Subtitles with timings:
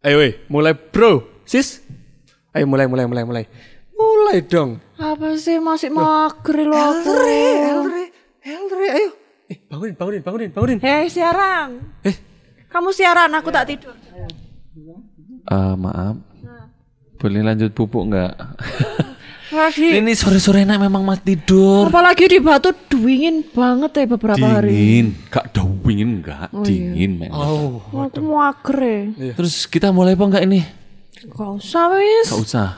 [0.00, 1.28] Ayo weh, mulai bro.
[1.44, 1.84] Sis.
[2.56, 3.44] Ayo mulai, mulai, mulai, mulai.
[3.92, 4.80] Mulai dong.
[4.96, 7.04] Apa sih masih mager lo aku?
[7.04, 8.04] Elre, Elre,
[8.40, 9.10] Elre, ayo.
[9.52, 10.78] Eh, bangunin, bangunin, bangunin, bangunin.
[10.80, 12.00] Hei siaran.
[12.00, 12.16] Eh,
[12.72, 13.92] Kamu siaran, aku tak tidur.
[15.44, 16.16] Eh, maaf.
[17.20, 18.32] Boleh lanjut pupuk nggak?
[19.50, 21.90] Lagi, Ini sore-sore enak memang mas tidur.
[21.90, 24.70] apalagi di Batu dingin banget ya beberapa hari.
[24.70, 27.34] Dingin, gak dingin enggak, dingin memang.
[27.82, 29.34] oh, Aku mager ya.
[29.34, 30.62] Terus kita mulai apa enggak ini?
[31.26, 32.30] Gak usah wis.
[32.30, 32.68] Gak usah.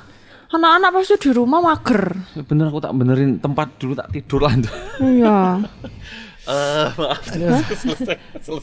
[0.49, 2.17] Anak-anak pasti di rumah mager.
[2.43, 4.73] Bener aku tak benerin tempat dulu tak tidur lanjut.
[4.99, 5.61] Iya.
[6.43, 7.23] Eh, maaf.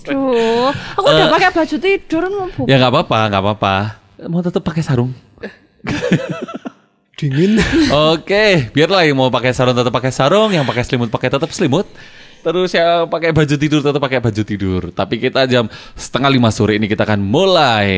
[0.03, 0.67] Tuh,
[0.99, 3.75] aku udah pakai baju tidur mau bu- Ya nggak apa-apa, nggak apa-apa.
[4.27, 5.15] Mau tetap pakai sarung.
[7.19, 7.59] dingin.
[8.15, 11.83] Oke, biarlah yang mau pakai sarung tetap pakai sarung, yang pakai selimut pakai tetap selimut.
[12.39, 14.81] Terus yang pakai baju tidur tetap pakai baju tidur.
[14.95, 15.67] Tapi kita jam
[15.99, 17.91] setengah lima sore ini kita akan mulai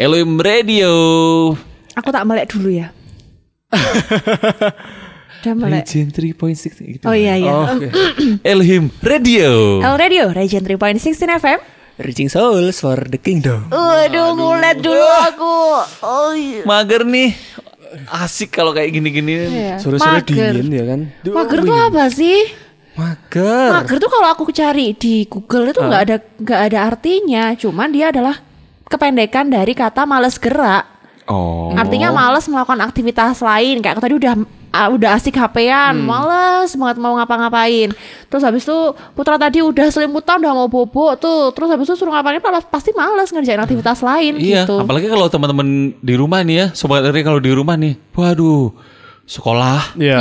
[0.00, 0.94] Elohim Radio.
[1.92, 2.88] Aku tak melek dulu ya.
[5.44, 5.84] Udah melek.
[5.84, 7.04] Region 3.6 gitu.
[7.04, 7.52] Oh iya iya.
[7.52, 7.92] Oke.
[8.56, 9.84] Elohim Radio.
[9.84, 11.60] L Radio, Region 3.16 FM.
[12.00, 13.68] Reaching souls for the kingdom.
[13.68, 15.56] Waduh, ngulet dulu aku.
[16.00, 16.64] Oh iya.
[16.64, 17.36] Mager nih.
[18.10, 19.48] Asik kalau kayak gini-gini.
[19.48, 19.76] Iya.
[19.78, 21.00] Sore-sore dingin ya kan.
[21.22, 22.38] Duh, Mager tuh apa sih?
[22.94, 23.68] Mager.
[23.74, 27.44] Mager tuh kalau aku cari di Google itu nggak ada nggak ada artinya.
[27.58, 28.38] Cuman dia adalah
[28.86, 30.86] kependekan dari kata males gerak.
[31.26, 31.72] Oh.
[31.74, 33.80] Artinya males melakukan aktivitas lain.
[33.80, 34.34] Kayak aku tadi udah
[34.74, 36.10] ah, udah asik HP-an, Hmm.
[36.10, 37.94] males banget mau ngapa-ngapain.
[38.26, 38.74] Terus habis itu
[39.14, 41.54] Putra tadi udah selimutan udah mau bobok tuh.
[41.54, 44.82] Terus habis itu suruh ngapain pasti males ngerjain aktivitas lain Iya, gitu.
[44.82, 48.74] apalagi kalau teman-teman di rumah nih ya, sobat Eri kalau di rumah nih, waduh,
[49.24, 50.18] sekolah Iya.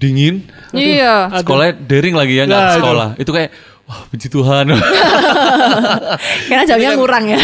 [0.00, 0.42] dingin,
[0.74, 1.30] Iya.
[1.38, 3.50] sekolah daring lagi ya nggak Nah, sekolah, itu kayak
[3.90, 4.70] wah puji Tuhan,
[6.48, 7.40] Karena jamnya kurang ya.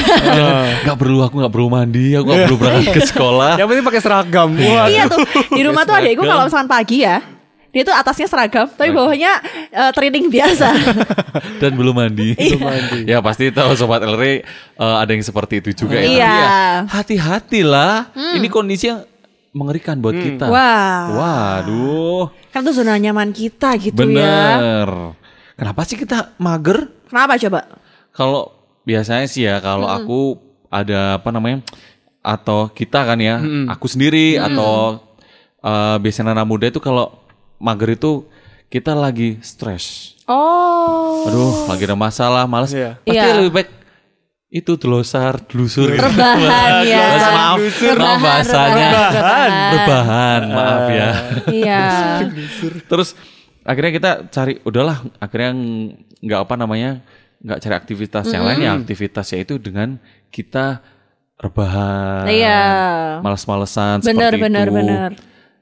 [0.87, 3.53] nggak perlu aku nggak perlu mandi, aku nggak perlu berangkat ke sekolah.
[3.59, 4.49] Yang penting pakai seragam.
[4.55, 4.87] Wah.
[4.87, 5.19] iya tuh.
[5.51, 7.19] Di rumah tuh adekku kalau misalkan pagi ya,
[7.75, 10.69] dia tuh atasnya seragam, tapi bawahnya eh, training biasa.
[11.61, 12.39] dan belum mandi.
[12.39, 12.73] Iya.
[13.05, 16.07] ya pasti tahu sobat Elre eh, ada yang seperti itu juga ya.
[16.07, 16.31] Iya.
[16.31, 16.55] Ya,
[16.87, 19.03] Hati-hatilah, ini kondisi yang
[19.51, 20.47] mengerikan buat kita.
[20.47, 21.11] Wah.
[21.11, 23.99] Waduh, Kan tuh zona nyaman kita gitu ya.
[23.99, 24.89] bener.
[25.57, 26.93] Kenapa sih kita mager?
[27.09, 27.61] Kenapa coba?
[28.13, 28.53] Kalau
[28.85, 30.37] biasanya sih ya kalau aku
[30.69, 31.65] ada apa namanya
[32.21, 33.39] atau kita kan ya,
[33.71, 35.01] aku sendiri atau
[35.63, 37.09] eh, biasanya anak muda itu kalau
[37.57, 38.27] mager itu
[38.67, 40.13] kita lagi stres.
[40.27, 41.23] Oh.
[41.31, 42.75] Aduh, lagi ada masalah, males.
[42.75, 42.99] Iya.
[43.01, 43.35] Pasti Iya.
[43.39, 43.69] lebih baik
[44.51, 45.95] itu telusar, telusur.
[45.95, 46.03] gitu.
[46.03, 46.99] Rebahan ya.
[47.07, 47.59] Mas, maaf,
[47.95, 48.89] maaf bahasanya.
[48.91, 49.51] Rebahan.
[49.73, 51.11] Rebahan, maaf ya.
[51.47, 51.85] Iya.
[52.91, 53.15] Terus
[53.67, 55.91] akhirnya kita cari udahlah akhirnya ng-
[56.21, 56.91] nggak apa namanya
[57.39, 60.81] nggak cari aktivitas yang lain ya aktivitasnya itu dengan kita
[61.37, 62.63] rebahan Iya.
[63.21, 65.11] malas-malesan Benar seperti benar itu benar.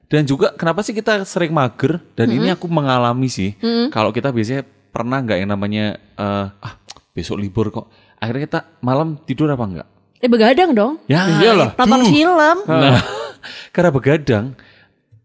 [0.06, 4.62] dan juga kenapa sih kita sering mager dan ini aku mengalami sih kalau kita biasanya
[4.88, 6.74] pernah nggak yang namanya eh, ah
[7.10, 11.04] besok libur kok akhirnya kita malam tidur apa enggak Eh begadang dong.
[11.04, 11.76] ya Iyalah.
[11.76, 12.56] Nonton film.
[12.64, 12.96] Nah,
[13.76, 14.56] karena begadang,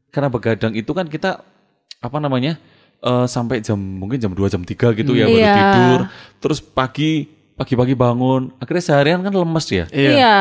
[0.09, 1.39] karena begadang itu kan kita
[1.99, 2.55] apa namanya
[2.99, 5.55] eh, sampai jam mungkin jam 2 jam 3 gitu ya baru Iya.
[5.55, 6.01] tidur.
[6.39, 9.85] Terus pagi pagi-pagi bangun, akhirnya seharian kan lemes ya.
[9.91, 10.37] Iya.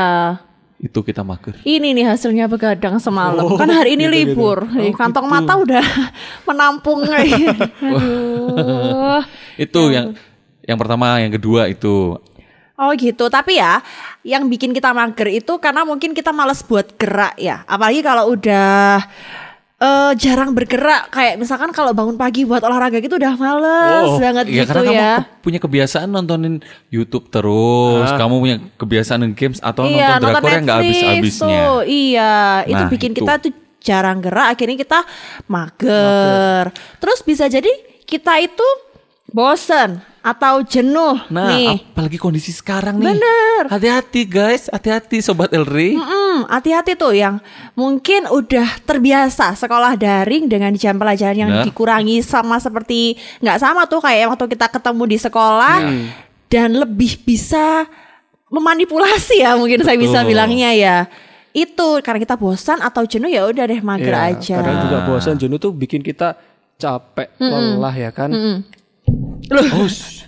[0.79, 1.59] Itu kita mager.
[1.67, 3.43] Ini nih hasilnya begadang semalam.
[3.43, 4.19] Oh, kan hari ini gitu, gitu.
[4.39, 4.59] libur.
[4.71, 5.83] Nih, kantong mata udah
[6.49, 7.03] menampung.
[7.83, 9.19] Aduh.
[9.59, 10.15] Itu yang
[10.63, 12.15] yang pertama, yang kedua itu.
[12.79, 13.83] Oh gitu, tapi ya
[14.23, 17.67] yang bikin kita mager itu karena mungkin kita males buat gerak ya.
[17.67, 19.03] Apalagi kalau udah
[19.79, 24.63] eh, jarang bergerak, kayak misalkan kalau bangun pagi buat olahraga gitu udah males banget ya
[24.63, 24.91] gitu karena ya.
[24.91, 26.55] kamu ke- punya kebiasaan nontonin
[26.89, 31.47] YouTube terus, kamu punya kebiasaan nonton games atau iya, nonton drakor yang nggak habis-habisnya.
[31.63, 32.35] tuh, Iya,
[32.67, 33.19] itu Nah, bikin itu.
[33.19, 34.99] kita tuh jarang gerak, akhirnya kita
[35.47, 36.65] mager.
[36.99, 37.71] Terus bisa jadi
[38.03, 38.67] kita itu
[39.29, 41.89] bosen atau jenuh Nah, nih.
[41.89, 43.13] apalagi kondisi sekarang nih.
[43.13, 43.63] Bener.
[43.67, 45.95] Hati-hati guys, hati-hati sobat Elri.
[45.95, 47.41] Mm, hati-hati tuh yang
[47.73, 51.65] mungkin udah terbiasa sekolah daring dengan jam pelajaran yang Benar.
[51.65, 55.77] dikurangi sama seperti nggak sama tuh kayak waktu kita ketemu di sekolah
[56.49, 57.85] dan lebih bisa
[58.49, 60.29] memanipulasi ya mungkin saya bisa Betul.
[60.31, 60.97] bilangnya ya
[61.51, 65.35] itu karena kita bosan atau jenuh ya udah deh mager Iya, aja Kadang juga bosan
[65.37, 66.37] jenuh tuh bikin kita
[66.77, 68.31] capek, lelah ya kan.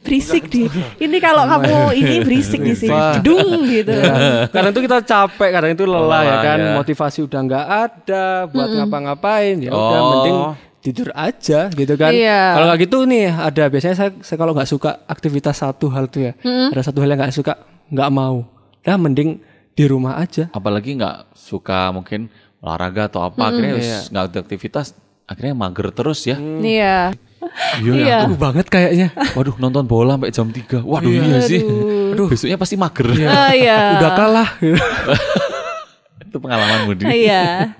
[0.00, 0.66] berisik di
[0.98, 3.20] ini kalau kamu ini berisik di sini Wah.
[3.20, 6.58] gedung gitu Ya, kadang tuh kita capek, kadang itu lelah, Lelah, ya kan.
[6.58, 6.72] ya.
[6.74, 9.56] Motivasi udah nggak ada buat ngapa-ngapain.
[9.60, 10.08] Ya udah Oh.
[10.10, 10.38] mending
[10.80, 12.10] tidur aja gitu kan.
[12.10, 12.56] Iya.
[12.56, 16.22] Kalau nggak gitu nih ada biasanya saya, saya kalau nggak suka aktivitas satu hal tuh
[16.22, 16.32] ya.
[16.42, 17.52] Ada satu hal yang nggak suka,
[17.88, 18.48] nggak mau
[18.80, 20.48] Nah mending di rumah aja.
[20.50, 24.86] apalagi nggak suka mungkin olahraga atau apa akhirnya wis nggak ada aktivitas
[25.24, 27.10] akhirnya mager terus ya Iya.
[27.78, 28.16] Iya Iya.
[28.24, 29.08] aku banget kayaknya.
[29.32, 31.60] waduh nonton bola sampai jam 3 waduh iya, sih
[32.12, 32.28] Aduh.
[32.28, 33.98] besoknya pasti mager Oh iya.
[33.98, 34.48] Udah kalah.
[36.26, 37.74] itu pengalaman Budi Iya.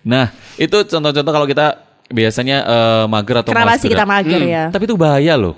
[0.00, 1.66] nah itu contoh-contoh kalau kita
[2.08, 4.64] biasanya eh, mager atau Kenapa sih kita mager ya?
[4.68, 5.56] tapi itu bahaya loh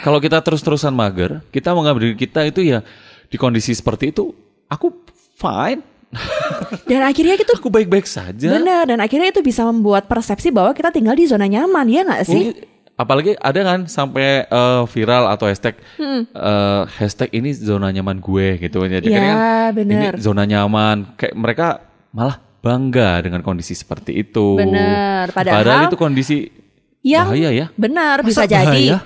[0.00, 2.80] kalau kita terus-terusan mager kita menganggap diri kita itu ya
[3.26, 4.32] di kondisi seperti itu
[4.64, 4.94] aku
[5.34, 5.82] fine
[6.90, 10.90] Dan akhirnya itu aku baik-baik saja benar dan akhirnya itu bisa membuat persepsi bahwa kita
[10.90, 12.44] tinggal di zona nyaman ya nggak sih?
[12.50, 12.66] Mungkin-
[12.96, 16.26] apalagi ada kan sampai eh, viral atau hashtag Hmm.
[16.26, 19.34] eh, hashtag ini zona nyaman gue gitu jadi Ya, kan
[19.72, 20.12] bener.
[20.12, 21.66] ini zona nyaman kayak mereka
[22.10, 26.52] malah bangga dengan kondisi seperti itu Bener, padahal itu kondisi
[27.00, 28.98] Yang bahaya ya benar bisa Masa jadi bahaya?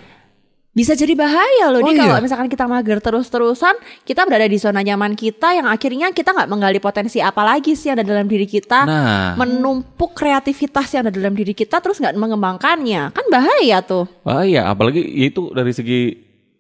[0.74, 2.24] Bisa jadi bahaya loh Oh, nih kalau iya?
[2.26, 6.82] misalkan kita mager terus-terusan kita berada di zona nyaman kita yang akhirnya kita nggak menggali
[6.82, 9.38] potensi apa lagi sih yang ada dalam diri kita nah.
[9.38, 13.14] menumpuk kreativitas yang ada dalam diri kita terus nggak mengembangkannya.
[13.14, 14.10] Kan bahaya tuh.
[14.26, 16.00] Bahaya apalagi itu dari segi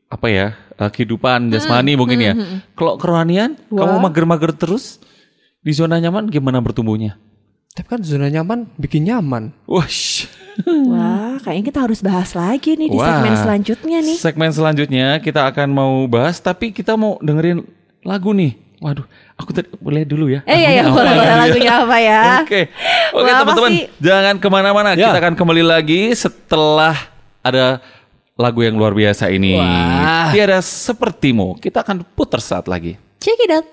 [0.06, 2.32] apa ya eh, kehidupan jasmani mungkin ya.
[2.78, 5.02] kalau kerohanian kamu mager-mager terus
[5.58, 7.18] di zona nyaman gimana bertumbuhnya
[7.74, 9.50] Tapi kan zona nyaman bikin nyaman.
[9.66, 9.82] wah
[10.86, 13.10] wah kayaknya kita harus bahas lagi nih di Wah.
[13.10, 17.66] segmen selanjutnya nih Segmen selanjutnya kita akan mau bahas, tapi kita mau dengerin
[18.06, 18.54] lagu nih.
[18.78, 19.02] Waduh,
[19.34, 20.46] aku tadi boleh dulu ya.
[20.46, 22.60] eh iya iya boleh boleh lagunya apa ya Oke,
[23.10, 24.88] oke teman-teman, jangan ke mana-mana.
[24.94, 25.10] Ya.
[25.10, 26.94] Kita akan kembali lagi setelah
[27.42, 27.82] ada
[28.38, 29.58] lagu yang luar biasa ini.
[29.58, 30.30] Wah.
[30.30, 31.58] Tiada sepertimu.
[31.58, 32.94] Kita akan putar saat lagi.
[33.18, 33.64] check it out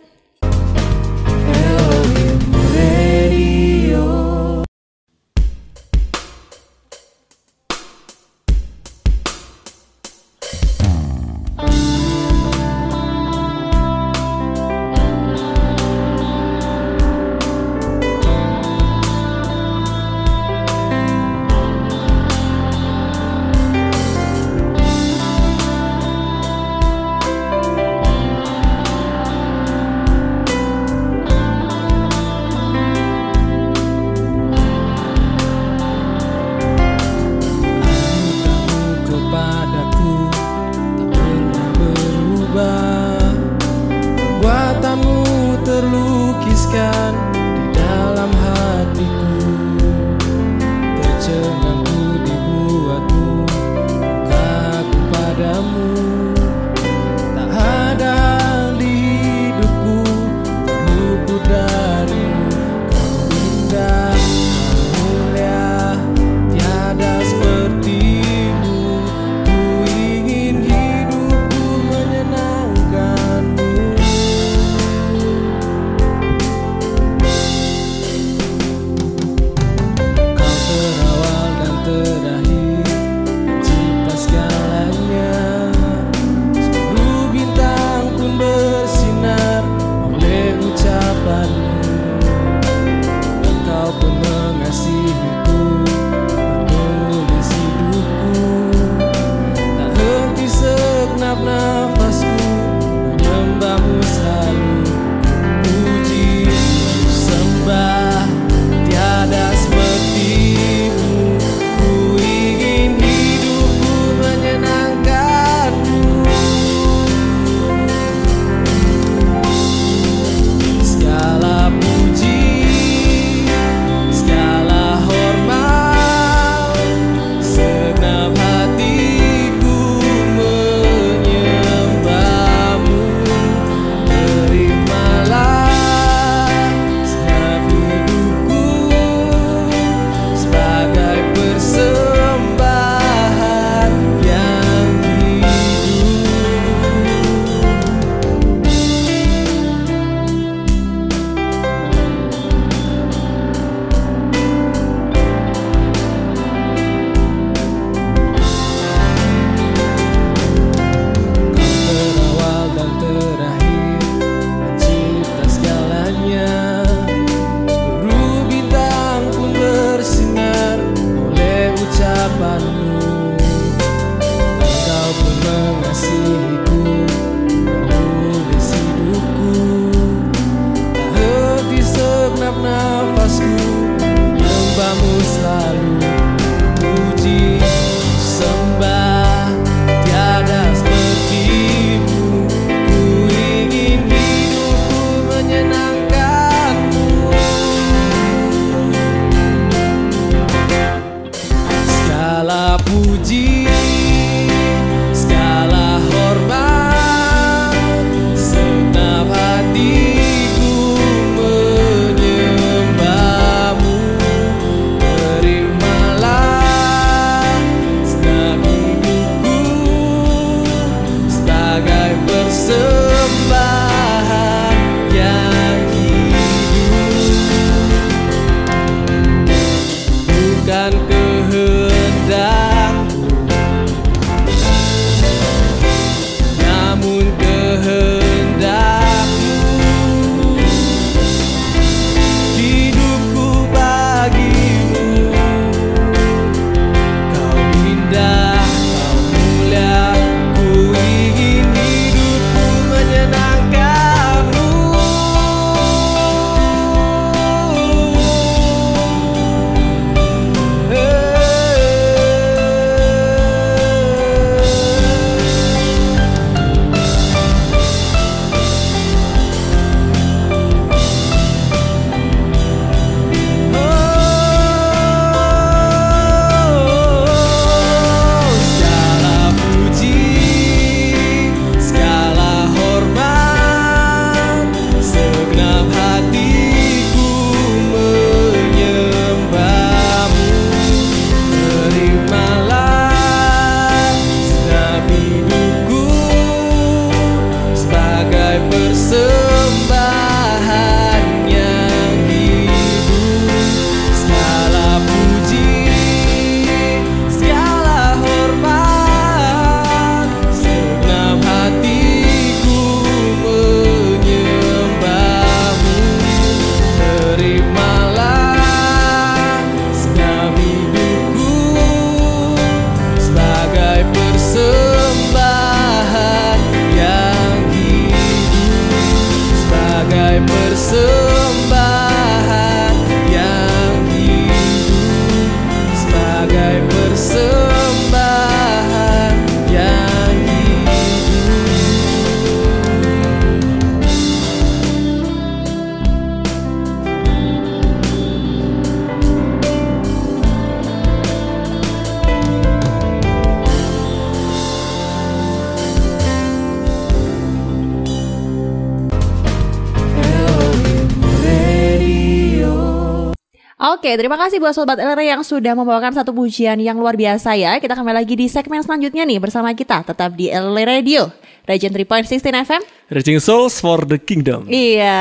[363.91, 367.75] Oke, terima kasih buat Sobat LR yang sudah membawakan satu pujian yang luar biasa ya.
[367.75, 369.99] Kita kembali lagi di segmen selanjutnya nih bersama kita.
[370.07, 371.27] Tetap di LR Radio,
[371.67, 372.81] Region 3.16 FM.
[373.11, 374.63] Reaching souls for the kingdom.
[374.71, 375.19] Iya.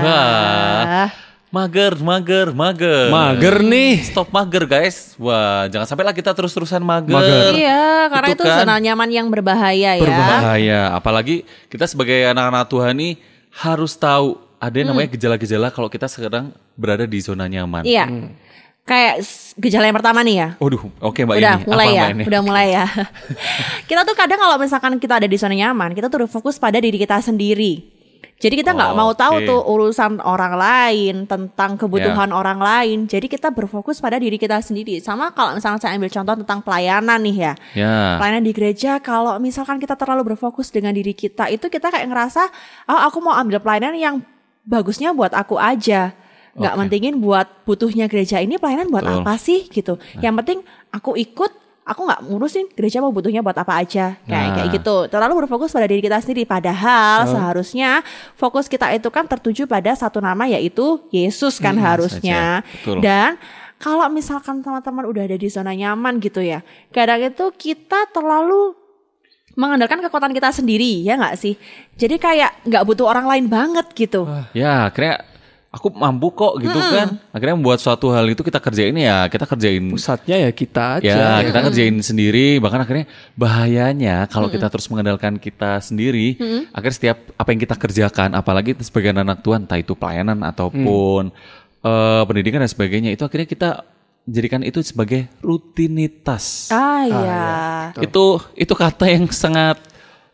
[0.00, 1.12] Wah.
[1.52, 3.12] Mager, mager, mager.
[3.12, 4.00] Mager nih.
[4.00, 5.12] Stop mager guys.
[5.20, 7.12] Wah, jangan sampai lah kita terus-terusan mager.
[7.12, 7.60] Mager.
[7.60, 10.00] Iya, karena itu, Itu kan zona nyaman yang berbahaya ya.
[10.00, 10.80] Berbahaya.
[10.96, 13.20] Apalagi kita sebagai anak-anak Tuhan nih
[13.52, 17.82] harus tahu ada yang namanya gejala-gejala kalau kita sekarang berada di zona nyaman.
[17.82, 18.06] Iya.
[18.82, 20.48] Kayak s- gejala yang pertama nih ya.
[20.56, 21.64] Waduh, oke Mbak udah ini.
[21.64, 22.24] mulai Apa ya, Mbak ini?
[22.24, 22.84] udah mulai ya.
[23.88, 26.96] kita tuh kadang kalau misalkan kita ada di zona nyaman, kita tuh fokus pada diri
[26.96, 27.94] kita sendiri.
[28.38, 29.46] Jadi kita nggak Oh, mau tahu oke.
[29.46, 32.98] tuh urusan orang lain tentang kebutuhan orang lain.
[33.04, 35.02] Jadi kita berfokus pada diri kita sendiri.
[35.02, 37.52] Sama kalau misalnya saya ambil contoh tentang pelayanan nih ya.
[37.74, 38.14] Ya.
[38.14, 42.46] Pelayanan di gereja kalau misalkan kita terlalu berfokus dengan diri kita itu kita kayak ngerasa
[42.86, 44.16] oh aku mau ambil pelayanan yang
[44.68, 46.12] bagusnya buat aku aja.
[46.58, 46.80] nggak Oke.
[46.82, 49.22] mentingin buat butuhnya gereja ini pelayanan buat Betul.
[49.22, 49.94] apa sih gitu.
[50.18, 50.58] Yang penting
[50.90, 51.54] aku ikut,
[51.86, 54.18] aku nggak ngurusin gereja mau butuhnya buat apa aja.
[54.26, 54.54] Kayak Nah.
[54.58, 54.96] kayak gitu.
[55.06, 58.02] Terlalu berfokus pada diri kita sendiri padahal seharusnya
[58.34, 62.66] fokus kita itu kan tertuju pada satu nama yaitu Yesus kan harusnya.
[62.66, 62.74] saja.
[62.82, 63.06] Betul.
[63.06, 63.38] Dan
[63.78, 68.74] kalau misalkan teman-teman udah ada di zona nyaman gitu ya, kadang itu kita terlalu
[69.58, 71.58] mengandalkan kekuatan kita sendiri ya nggak sih?
[71.98, 74.30] Jadi kayak nggak butuh orang lain banget gitu.
[74.54, 75.26] Ya, akhirnya
[75.74, 77.18] aku mampu kok gitu kan.
[77.34, 81.10] Akhirnya membuat suatu hal itu kita kerjain ya, kita kerjain Pusatnya ya kita aja.
[81.10, 82.62] Ya, kita kerjain sendiri.
[82.62, 86.38] Bahkan akhirnya bahayanya kalau kita terus mengandalkan kita sendiri,
[86.70, 91.34] akhirnya setiap apa yang kita kerjakan, apalagi sebagai anak Tuhan, entah itu pelayanan ataupun
[91.82, 93.70] eh, pendidikan dan sebagainya, itu akhirnya kita
[94.28, 96.68] jadikan itu sebagai rutinitas.
[96.68, 97.46] Ah ya.
[97.98, 99.80] Itu itu kata yang sangat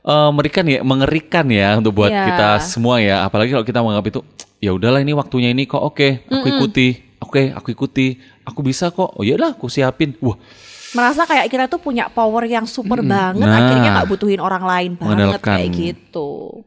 [0.03, 2.27] eh, mengerikan ya, mengerikan ya untuk buat Iya.
[2.27, 3.23] kita semua ya.
[3.23, 4.21] Apalagi kalau kita menganggap itu
[4.59, 6.89] ya udahlah ini waktunya ini kok oke, aku ikuti.
[7.23, 8.21] Oke, aku ikuti.
[8.45, 9.17] Aku bisa kok.
[9.17, 10.13] Oh iyalah, aku siapin.
[10.21, 10.37] Wah,
[10.95, 13.59] Merasa kayak kita tuh punya power yang super banget, Nah.
[13.59, 16.63] akhirnya nggak butuhin orang lain banget kayak gitu.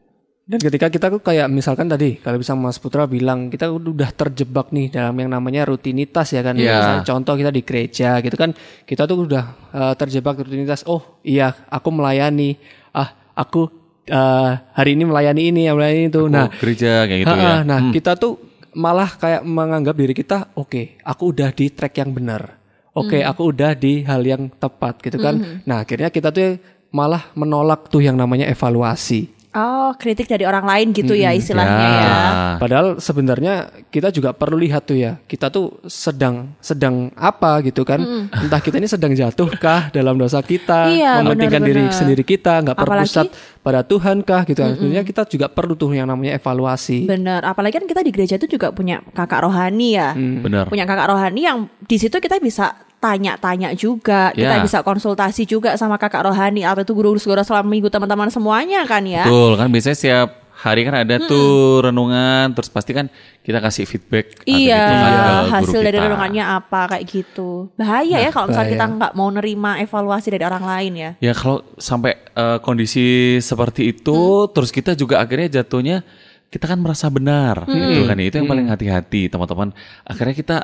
[0.48, 4.72] Dan ketika kita tuh kayak misalkan tadi kalau bisa Mas Putra bilang kita udah terjebak
[4.72, 6.56] nih dalam yang namanya rutinitas ya kan.
[6.56, 6.72] Iya.
[6.72, 8.56] Misalnya contoh kita di gereja gitu kan
[8.88, 9.44] kita tuh udah
[9.76, 10.88] eh, terjebak rutinitas.
[10.88, 12.56] Oh iya aku melayani.
[12.96, 13.68] Ah aku
[14.08, 16.22] eh, hari ini melayani ini, melayani itu.
[16.32, 17.56] nah gereja kayak gitu Ha-ha, ya.
[17.68, 18.40] Nah, kita tuh
[18.72, 22.56] malah kayak menganggap diri kita, oke, aku udah di track yang benar.
[22.96, 25.62] Oke, aku udah di hal yang tepat gitu kan.
[25.62, 26.58] Nah, akhirnya kita tuh
[26.90, 29.37] malah menolak tuh yang namanya evaluasi.
[29.58, 31.98] Oh, kritik dari orang lain gitu ya istilahnya Ya.
[31.98, 32.14] ya.
[32.56, 33.54] Padahal sebenarnya
[33.88, 37.98] kita juga perlu lihat tuh ya, kita tuh sedang sedang apa gitu kan?
[38.30, 43.10] Entah kita ini sedang jatuhkah dalam dosa kita, Iya, mementingkan diri sendiri kita, nggak Apalagi-
[43.10, 43.26] berpusat
[43.58, 44.78] pada Tuhan kah gitu kan?
[44.78, 47.04] Sebenarnya kita juga perlu tuh yang namanya evaluasi.
[47.04, 50.14] Bener, apalagi kan kita di gereja itu juga punya kakak rohani ya.
[50.14, 50.70] Benar.
[50.70, 54.60] Punya kakak rohani yang di situ kita bisa tanya-tanya juga, kita Ya.
[54.60, 59.22] bisa konsultasi juga sama kakak rohani atau itu guru-guru selama minggu teman-teman semuanya kan ya.
[59.22, 63.06] Betul kan biasanya setiap hari kan ada tuh renungan terus pasti kan
[63.40, 66.04] kita kasih feedback Iya, gitu guru hasil dari kita.
[66.04, 67.70] renungannya apa kayak gitu.
[67.74, 71.10] Bahaya ya kalau misalnya kita nggak mau nerima evaluasi dari orang lain ya.
[71.20, 73.06] Ya kalau sampai eh, kondisi
[73.38, 74.18] seperti itu
[74.50, 76.02] terus kita juga akhirnya jatuhnya
[76.48, 78.24] kita kan merasa benar gitu kan ya.
[78.24, 79.68] itu yang paling hati-hati teman-teman
[80.02, 80.56] akhirnya kita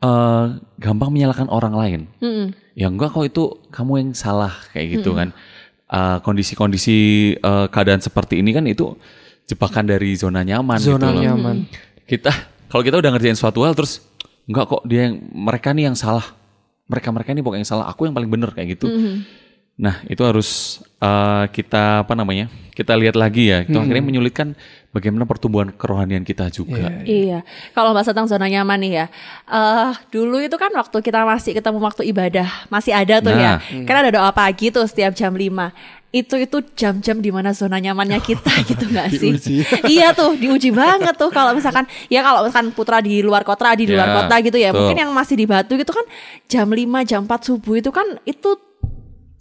[0.00, 0.44] eh,
[0.80, 2.00] gampang menyalahkan orang lain.
[2.20, 2.48] Mm-mm.
[2.72, 5.32] ya enggak kok itu kamu yang salah kayak gitu kan.
[5.90, 6.98] Eh, kondisi-kondisi
[7.36, 8.94] eh, keadaan seperti ini kan itu
[9.50, 11.22] jebakan dari zona nyaman Zona gitu loh.
[11.26, 11.56] nyaman.
[12.06, 12.30] kita
[12.70, 13.98] kalau kita udah ngerjain suatu hal terus
[14.46, 16.24] enggak kok dia yang mereka nih yang salah.
[16.90, 18.86] Mereka mereka ini pokoknya yang salah aku yang paling bener kayak gitu.
[19.80, 23.62] Nah itu harus eh, kita apa namanya kita lihat lagi ya.
[23.66, 24.54] Itu akhirnya menyulitkan
[24.90, 26.90] bagaimana pertumbuhan kerohanian kita juga?
[27.00, 29.06] Iya, kalau bahas tentang zona nyaman nih ya,
[29.46, 33.84] eh dulu itu kan waktu kita masih ketemu waktu ibadah masih ada tuh ya, Nah.
[33.84, 35.70] kan ada doa pagi tuh setiap jam 5
[36.10, 39.30] itu itu jam-jam di mana zona nyamannya kita gitu nggak sih?
[39.86, 41.30] iya tuh diuji banget tuh.
[41.30, 44.74] Kalau misalkan ya kalau misalkan putra di luar kota di luar Ya, kota gitu ya,
[44.74, 44.90] betul.
[44.90, 46.02] mungkin yang masih di Batu gitu kan
[46.44, 48.58] jam 5 jam 4 subuh itu kan itu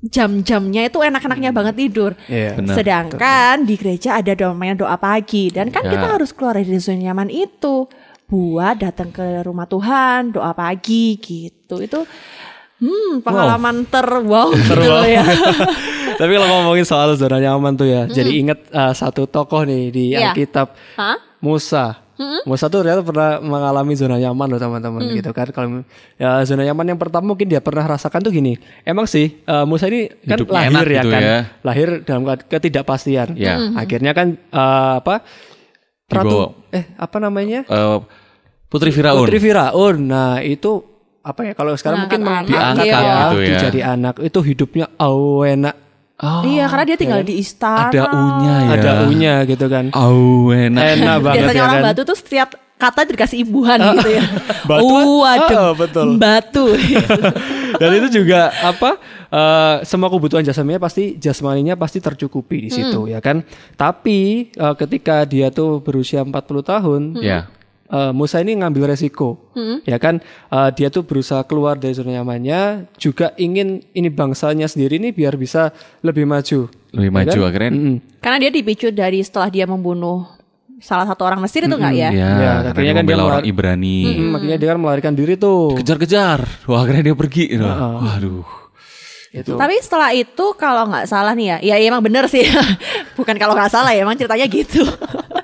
[0.01, 2.11] jam-jamnya itu enak-enaknya banget tidur.
[2.25, 2.55] Iya.
[2.55, 2.75] Benar.
[2.75, 5.91] Sedangkan di gereja ada namanya doa pagi dan kan Ya.
[5.91, 7.87] kita harus keluar dari zona nyaman itu
[8.25, 11.79] buat datang ke rumah Tuhan, doa pagi gitu.
[11.79, 12.07] Itu
[12.79, 15.25] hmm pengalaman ter wow gitu loh ya.
[16.19, 20.03] Tapi kalau ngomongin soal zona nyaman tuh ya, jadi inget uh, satu tokoh nih di
[20.11, 20.31] Iya.
[20.31, 21.15] Alkitab, Hah?
[21.39, 21.99] Musa.
[22.43, 25.47] Musa tuh ternyata pernah mengalami zona nyaman loh teman-teman gitu kan.
[25.55, 25.87] Kalau
[26.19, 28.59] ya zona nyaman yang pertama mungkin dia pernah rasakan tuh gini.
[28.83, 31.39] Emang sih uh, Musa ini kan Hidupnya lahir ya gitu kan, ya.
[31.63, 33.27] lahir dalam ketidakpastian.
[33.39, 33.55] Ya.
[33.79, 35.23] Akhirnya kan uh, apa?
[36.11, 36.23] Dibawa.
[36.27, 36.39] Ratu
[36.75, 37.63] eh apa namanya?
[37.63, 37.97] Eh,
[38.67, 39.97] Putri Firaun Putri Firaun.
[40.03, 40.83] Nah, itu
[41.19, 42.83] apa ya kalau sekarang mungkin mengangkat anak.
[42.83, 43.59] ya, Diangkat gitu ya.
[43.69, 45.75] jadi anak itu hidupnya enak
[46.19, 47.87] Oh, iya karena dia tinggal di istana.
[47.87, 50.99] ada unya ya ada unya gitu kan Oh, enak.
[50.99, 54.23] enak banget Biasanya ya orang kan batu tuh setiap kata dikasih imbuhan gitu ya.
[54.69, 54.87] Batu?
[55.59, 56.15] Oh, betul.
[56.15, 56.65] Batu.
[57.79, 63.19] dan itu juga apa eh, semua kebutuhan jasmaninya pasti jasmaninya pasti tercukupi di situ ya
[63.19, 63.39] kan
[63.75, 67.47] tapi eh, ketika dia tuh berusia 40 tahun Ya.
[67.89, 69.51] Eh, Musa ini ngambil resiko
[69.83, 74.97] ya kan Eh, dia tuh berusaha keluar dari zona nyamannya juga ingin ini bangsanya sendiri
[74.97, 77.47] ini biar bisa lebih maju Lebih maju kan?
[77.47, 77.71] akhirnya.
[77.71, 77.95] Mm-mm.
[78.17, 80.25] Karena dia dipicu dari setelah dia membunuh
[80.79, 82.09] salah satu orang Mesir itu enggak ya?
[82.09, 83.99] Ya, Ya, karena akhirnya dia kan dia orang Ibrani.
[84.09, 86.39] Mm, makanya dia kan melarikan diri tuh Kejar-kejar.
[86.65, 87.45] Wah, akhirnya dia pergi.
[87.51, 87.61] gitu.
[87.61, 88.47] Waduh.
[89.29, 92.41] Itu Tapi setelah itu kalau nggak salah nih ya, ya emang bener sih.
[93.17, 94.81] Bukan kalau nggak salah ya, emang ceritanya gitu.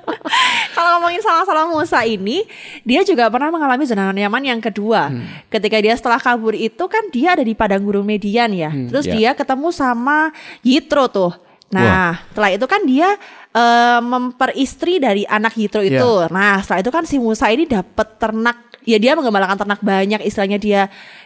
[0.75, 2.49] kalau ngomongin salah-salah Musa ini,
[2.81, 5.13] dia juga pernah mengalami zona nyaman yang kedua.
[5.53, 8.73] Ketika dia setelah kabur itu kan dia ada di padang gurun Median ya.
[8.73, 9.13] Terus ya.
[9.13, 10.33] dia ketemu sama
[10.65, 11.33] Yitro tuh.
[11.69, 13.09] Nah, setelah itu kan dia
[13.53, 16.25] eh, memperistri dari anak Yitro itu.
[16.33, 18.57] Nah, setelah itu kan si Musa ini dapat ternak.
[18.85, 20.81] Ya dia mengembalakan ternak banyak, istilahnya dia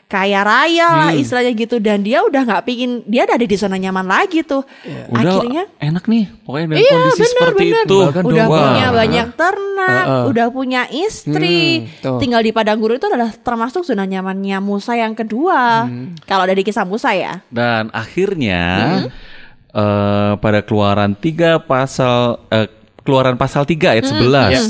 [0.09, 1.77] kaya raya lah, istilahnya gitu.
[1.77, 4.65] Dan dia udah nggak pingin, dia udah ada di zona nyaman lagi tuh.
[5.07, 6.25] Udah Akhirnya enak nih.
[6.41, 7.83] Pokoknya dengan Iya kondisi benar seperti benar.
[7.85, 7.97] itu.
[8.25, 8.57] Udah Wah.
[8.59, 10.23] punya banyak ternak, Heeh.
[10.27, 12.17] udah punya istri, Hmm, tuh.
[12.17, 15.85] tinggal di padang gurun itu adalah termasuk zona nyamannya Musa yang kedua.
[15.85, 16.17] Hmm.
[16.25, 17.45] Kalau dari kisah Musa ya.
[17.47, 19.05] Dan akhirnya
[19.69, 22.65] eh, pada keluaran 3 pasal eh,
[22.99, 24.57] keluaran pasal 3 ayat 11.
[24.57, 24.65] eh,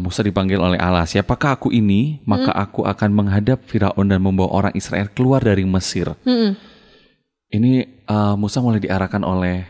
[0.00, 2.18] Musa dipanggil oleh Allah, "Siapakah aku ini?
[2.26, 6.56] Maka aku akan menghadap Firaun dan membawa orang Israel keluar dari Mesir." Mm-mm.
[7.52, 9.62] Ini eh, Musa mulai diarahkan oleh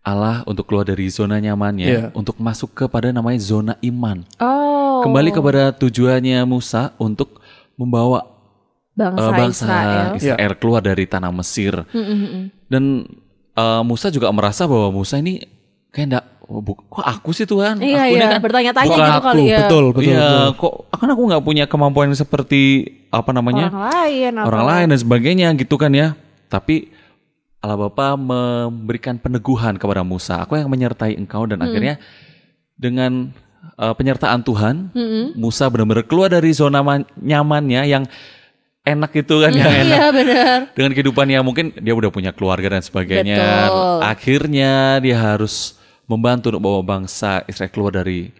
[0.00, 2.04] Allah untuk keluar dari zona nyamannya Iya.
[2.16, 4.24] untuk masuk kepada namanya zona iman.
[4.40, 5.04] Oh.
[5.04, 7.42] Kembali kepada tujuannya Musa untuk
[7.76, 8.24] membawa
[8.96, 10.08] bangsa, eh, bangsa Israel.
[10.16, 11.76] Israel keluar dari tanah Mesir.
[11.92, 12.48] Mm-mm-mm.
[12.72, 13.04] Dan
[13.52, 15.44] eh, Musa juga merasa bahwa Musa ini
[15.98, 17.82] kayak enggak oh, bu- kok aku sih Tuhan?
[17.82, 19.26] Iya, aku iya, kan bertanya-tanya gitu aku.
[19.26, 19.58] kali ya.
[19.66, 20.02] betul betul.
[20.14, 20.46] Iya, betul.
[20.54, 22.62] kok kan aku nggak punya kemampuan seperti
[23.10, 23.66] apa namanya?
[23.74, 26.14] Orang lain orang lain dan sebagainya gitu kan ya.
[26.46, 26.94] Tapi
[27.58, 30.46] Allah Bapa memberikan peneguhan kepada Musa.
[30.46, 31.98] Aku yang menyertai engkau dan akhirnya
[32.78, 33.34] dengan
[33.74, 34.94] uh, penyertaan Tuhan,
[35.34, 38.06] Musa benar-benar keluar dari zona man- nyamannya yang
[38.86, 40.58] enak itu kan yang enak Iya benar.
[40.72, 43.36] dengan kehidupan yang mungkin dia udah punya keluarga dan sebagainya.
[43.68, 43.98] Betul.
[44.06, 45.77] Akhirnya dia harus
[46.08, 48.32] membantu untuk bawa bangsa Israel keluar dari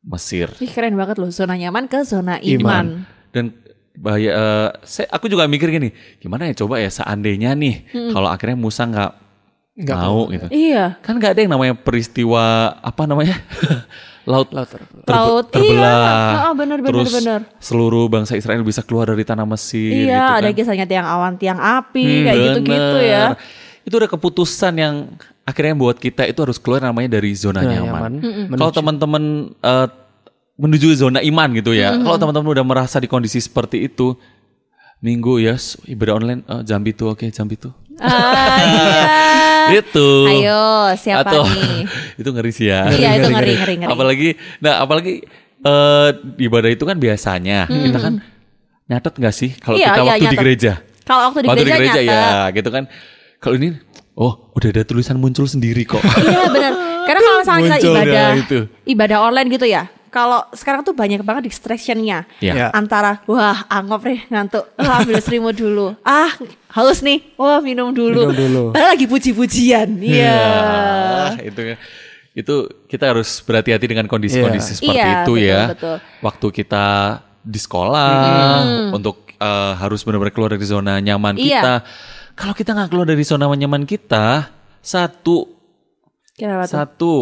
[0.00, 3.02] Mesir Ih keren banget loh zona nyaman ke zona iman.
[3.28, 3.52] dan
[3.92, 8.56] bahaya eh, saya aku juga mikir gini gimana ya coba ya seandainya nih kalau akhirnya
[8.56, 9.12] Musa nggak
[9.76, 10.98] Nggak mau gitu Iya.
[10.98, 12.42] kan nggak ada yang namanya peristiwa
[12.76, 13.38] apa namanya
[14.24, 15.94] laut Laut ter- terbe- Laut, terbelah
[16.28, 16.42] iya.
[16.44, 17.40] Oh, bener, bener, terus bener.
[17.58, 20.56] seluruh bangsa Israel bisa keluar dari tanah Mesir Iya, gitu ada kan.
[20.56, 23.24] kisahnya tiang awan, tiang api, Hmm, kayak gitu-gitu ya.
[23.32, 23.38] bener.
[23.80, 24.94] itu udah keputusan yang
[25.48, 28.52] akhirnya buat kita itu harus keluar namanya dari zona Zona nyaman, nyaman.
[28.52, 29.22] kalau teman-teman
[29.54, 29.86] eh,
[30.54, 34.12] menuju zona iman gitu ya kalau teman-teman udah merasa di kondisi seperti itu
[34.98, 39.02] minggu ya s- ibadah online eh, jambi tuh oke jambi tuh Ah, iya.
[39.80, 40.62] itu Ayo,
[40.94, 41.82] siapa atau nih?
[42.20, 43.90] itu ngeri sih ya Iya, itu ngeri, ngeri, ngeri.
[43.90, 45.14] apalagi nah apalagi
[45.60, 46.08] eh
[46.38, 48.14] ibadah itu kan biasanya kita kan
[48.86, 50.38] nyatet nggak sih kalau Iya, kita iya, waktu di nyatet.
[50.38, 52.54] gereja Kalau waktu di gereja, ya nyatet.
[52.54, 52.84] gitu kan
[53.38, 53.68] kalau ini
[54.18, 56.72] oh udah ada tulisan muncul sendiri kok Iya benar.
[57.06, 58.58] Karena kalau misalnya kita ibadah, ya itu.
[58.84, 59.88] ibadah online gitu ya.
[60.08, 62.24] Kalau sekarang tuh banyak banget distractionnya.
[62.40, 62.52] Ya.
[62.52, 62.66] Ya.
[62.72, 65.96] Antara wah angop nih ngantuk, wah ambil selimut dulu.
[66.00, 66.28] Ah
[66.68, 68.28] haus nih, wah minum dulu.
[68.28, 68.62] Minum dulu.
[68.72, 69.88] Padahal lagi puji-pujian.
[70.00, 70.36] Iya.
[70.36, 71.76] Ah, itu kan
[72.32, 72.54] itu
[72.86, 74.78] kita harus berhati-hati dengan kondisi-kondisi Iya.
[74.78, 75.62] seperti Iya, itu betul, ya.
[75.72, 75.96] betul.
[76.20, 76.86] Waktu kita
[77.40, 78.12] di sekolah
[78.92, 81.46] untuk eh, harus benar-benar keluar dari zona nyaman Iya.
[81.62, 81.74] kita.
[82.38, 84.46] Kalau kita nggak keluar dari zona nyaman kita,
[84.78, 85.58] satu
[86.38, 86.74] Kenapa tuh?
[86.78, 87.12] satu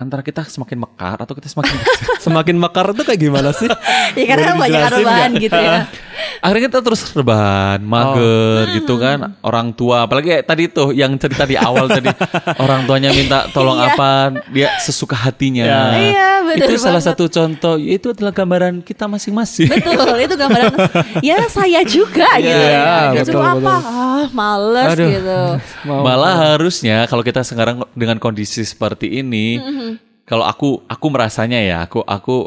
[0.00, 1.76] antara kita semakin mekar atau kita semakin
[2.24, 3.68] Semakin mekar itu kayak gimana sih?
[4.16, 5.30] Ya karena banyak nggak?
[5.44, 5.78] gitu ya.
[6.38, 8.74] akhirnya kita terus rebahan, mager Hmm.
[8.74, 9.18] gitu kan.
[9.40, 12.08] Orang tua apalagi tadi tuh yang cerita di awal tadi
[12.62, 13.92] orang tuanya minta tolong Iya.
[13.92, 14.10] apa,
[14.48, 15.92] dia sesuka hatinya.
[15.92, 17.08] Iya, bener Itu salah banget.
[17.10, 19.68] satu contoh, itu adalah gambaran kita masing-masing.
[19.68, 20.70] Betul, itu gambaran
[21.24, 22.54] ya saya juga gitu.
[22.54, 23.74] Iya, Disuruh betul, apa?
[23.76, 23.90] betul.
[23.92, 25.08] Ah, males Aduh.
[25.10, 25.40] gitu.
[25.84, 29.90] Mau- Malah harusnya kalau kita sekarang dengan kondisi seperti ini, Mm-hmm.
[30.22, 32.46] kalau aku aku merasanya ya, aku aku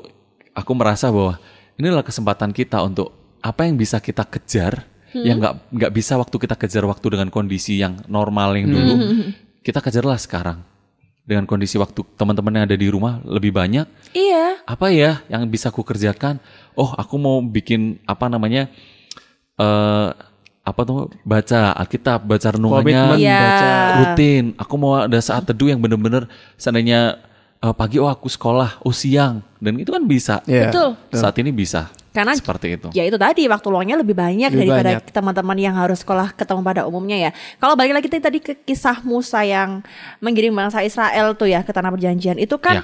[0.52, 1.36] aku merasa bahwa
[1.76, 3.12] inilah kesempatan kita untuk
[3.46, 4.82] apa yang bisa kita kejar,
[5.16, 5.24] Mm-hmm.
[5.24, 9.30] yang nggak nggak bisa waktu kita kejar waktu dengan kondisi yang normal yang dulu, Mm-hmm.
[9.64, 10.60] kita kejarlah sekarang
[11.24, 13.88] dengan kondisi waktu teman-teman yang ada di rumah lebih banyak.
[14.12, 14.60] Iya.
[14.68, 16.44] Apa ya yang bisa aku kerjakan?
[16.76, 18.68] Oh, aku mau bikin apa namanya?
[19.56, 20.10] eh
[20.66, 23.40] apa tuh baca Alkitab, baca renungannya Komitmen Iya.
[23.40, 23.70] baca.
[24.02, 24.44] rutin.
[24.58, 26.26] Aku mau ada saat teduh yang bener-bener
[26.58, 27.22] seandainya
[27.62, 30.42] eh, pagi oh aku sekolah, oh siang dan itu kan bisa.
[30.44, 30.74] Iya.
[30.74, 30.90] Betul.
[31.16, 31.88] Saat ini bisa.
[32.15, 32.88] Karena seperti itu.
[32.95, 36.82] Ya itu tadi waktu luangnya lebih banyak Lebih daripada teman-teman yang harus sekolah ketemu pada
[36.88, 37.32] umumnya ya.
[37.60, 39.84] Kalau balik lagi tadi ke kisah Musa yang
[40.23, 42.84] mengirim bangsa Israel tuh ya ke tanah perjanjian itu kan Ya.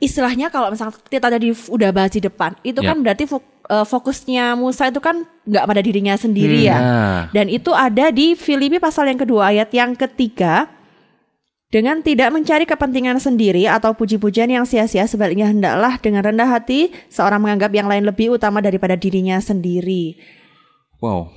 [0.00, 2.94] istilahnya kalau misalnya kita tadi udah bahas di depan itu Ya.
[2.94, 6.78] kan berarti eh, fokusnya Musa itu kan nggak pada dirinya sendiri ya.
[6.78, 10.70] Nah, Dan itu ada di Filipi pasal yang kedua ayat yang ketiga.
[11.70, 17.38] Dengan tidak mencari kepentingan sendiri atau puji-pujian yang sia-sia sebaliknya hendaklah dengan rendah hati seorang
[17.38, 20.18] menganggap yang lain lebih utama daripada dirinya sendiri.
[20.98, 21.30] wow.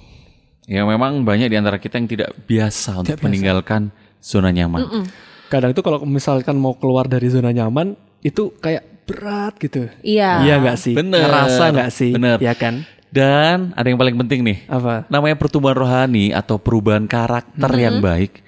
[0.63, 3.25] Ya memang banyak di antara kita yang tidak biasa untuk biasa.
[3.27, 3.91] meninggalkan
[4.23, 5.05] zona nyaman.
[5.51, 9.91] Kadang itu kalau misalkan mau keluar dari zona nyaman itu kayak berat gitu.
[10.01, 10.47] Iya.
[10.47, 10.95] Iya nggak sih?
[10.95, 11.27] Bener.
[11.27, 12.11] Ngerasa nggak sih?
[12.15, 12.37] Bener.
[12.39, 12.87] Ya kan?
[13.11, 14.57] Dan ada yang paling penting nih.
[14.65, 15.05] Apa?
[15.11, 18.41] Namanya pertumbuhan rohani atau perubahan karakter yang baik.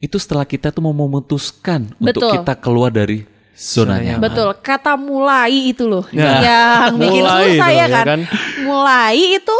[0.00, 2.32] Itu setelah kita tuh mau memutuskan untuk Betul.
[2.40, 4.24] kita keluar dari zona nyaman.
[4.24, 8.04] Betul, kata mulai itu loh Nah, yang bikin mulai susah itu ya kan.
[8.08, 8.20] kan?
[8.64, 9.56] Mulai itu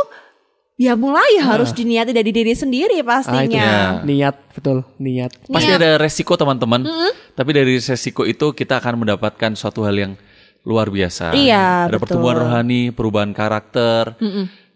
[0.81, 3.61] ya mulai harus diniati dari diri sendiri Ah, itu pastinya.
[3.61, 3.81] ya.
[4.01, 5.31] niat betul niat.
[5.45, 5.77] Pasti Niat.
[5.77, 6.89] ada resiko teman-teman.
[7.31, 10.13] Tapi dari resiko itu kita akan mendapatkan suatu hal yang
[10.61, 11.33] luar biasa.
[11.33, 12.17] Iya, Ada betul.
[12.17, 14.17] pertumbuhan rohani, perubahan karakter.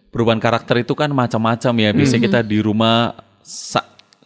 [0.08, 1.90] Perubahan karakter itu kan macam-macam ya.
[1.90, 3.16] Biasanya kita di rumah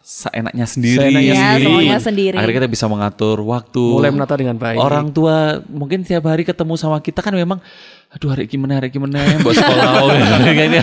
[0.09, 1.05] seenaknya sendiri.
[1.05, 2.37] Seenaknya Ya, semuanya sendiri.
[2.41, 3.85] Akhirnya kita bisa mengatur waktu.
[4.01, 4.81] Mulai menata dengan baik.
[4.81, 7.61] Orang tua mungkin tiap hari ketemu sama kita kan memang
[8.09, 10.09] aduh hari gimana hari gimana buat sekolah oh,
[10.41, 10.81] kayaknya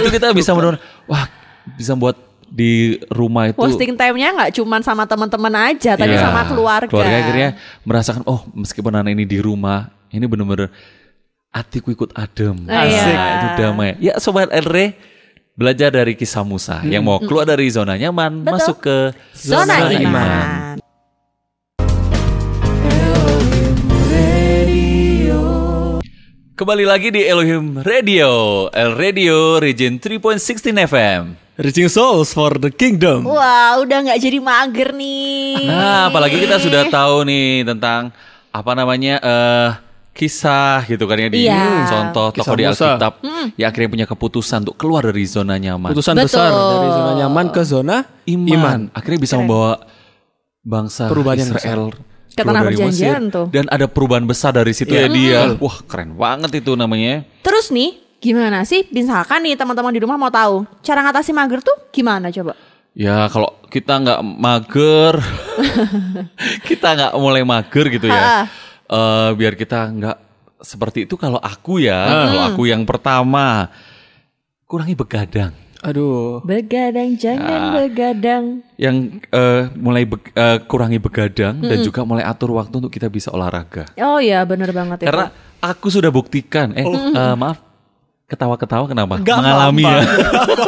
[0.00, 1.28] itu kita bisa benar wah
[1.76, 2.16] bisa buat
[2.48, 6.24] di rumah itu Posting time-nya nggak cuma sama teman-teman aja, tapi Iya.
[6.24, 6.88] sama keluarga.
[6.88, 7.50] Keluarga akhirnya
[7.84, 10.72] merasakan oh meskipun anak ini di rumah ini bener-bener
[11.52, 12.64] hatiku ikut adem.
[12.64, 12.96] Ah, iya.
[12.96, 13.90] Asik, itu damai.
[14.00, 14.96] Ya sobat LR
[15.58, 16.86] belajar dari kisah Musa hmm.
[16.86, 18.54] yang mau keluar dari zona nyaman Betul.
[18.54, 18.96] masuk ke
[19.34, 20.06] zona, zona iman.
[20.06, 20.74] iman.
[26.54, 31.22] Kembali lagi di Elohim Radio, El Radio Region 3.16 FM.
[31.58, 33.26] Reaching souls for the kingdom.
[33.26, 35.66] Wah, wow, udah nggak jadi mager nih.
[35.70, 38.14] Nah, apalagi kita sudah tahu nih tentang
[38.54, 39.87] apa namanya eh uh,
[40.18, 41.86] kisah gitu kan ya di Iya.
[41.86, 42.66] contoh tokoh di.
[42.66, 43.12] Alkitab
[43.54, 45.94] yang akhirnya punya keputusan untuk keluar dari zona nyaman.
[45.94, 46.26] Putusan Betul.
[46.26, 48.50] besar dari zona nyaman ke zona iman.
[48.50, 48.80] iman.
[48.90, 49.78] Akhirnya bisa membawa
[50.60, 51.94] bangsa Perubahan Israel
[52.28, 53.34] Ke keluar tanah dari perjanjian Mesir.
[53.34, 53.46] tuh.
[53.48, 55.54] Dan ada perubahan besar dari situ ya dia.
[55.56, 57.22] Wah, keren banget itu namanya.
[57.40, 58.84] Terus nih, gimana sih?
[58.90, 62.58] Misalkan nih teman-teman di rumah mau tahu cara ngatasi mager tuh gimana coba?
[62.92, 65.14] Ya kalau kita nggak mager,
[66.68, 68.46] kita nggak mulai mager gitu ya.
[68.88, 70.16] Eh, biar kita nggak
[70.64, 71.14] seperti itu.
[71.14, 72.00] Kalau aku ya,
[72.32, 73.68] kalau aku yang pertama
[74.64, 75.52] kurangi begadang.
[75.78, 76.42] Aduh.
[76.42, 78.66] Begadang jangan begadang.
[78.74, 83.30] Yang eh, mulai be- eh, kurangi begadang dan juga mulai atur waktu untuk kita bisa
[83.30, 83.86] olahraga.
[84.00, 85.12] Oh iya, bener banget ya.
[85.12, 85.26] Karena
[85.62, 86.74] aku sudah buktikan.
[86.74, 87.60] Eh, eh, maaf.
[88.28, 89.16] Ketawa-ketawa kenapa?
[89.20, 90.00] Nggak mengalami ya.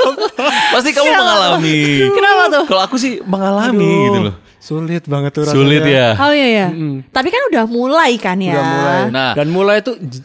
[0.77, 1.81] Pasti kamu mengalami.
[2.09, 2.65] Kenapa tuh?
[2.73, 4.35] Kalau aku sih mengalami Aduh, gitu loh.
[4.61, 5.57] Sulit banget tuh rasanya.
[5.57, 6.09] Sulit ya.
[6.15, 6.67] Oh iya ya.
[7.09, 8.55] Tapi kan udah mulai kan ya.
[8.55, 8.99] Udah mulai.
[9.09, 9.33] Nah.
[9.33, 10.21] Dan mulai tuh j-